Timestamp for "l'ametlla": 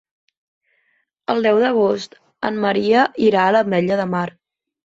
3.59-4.01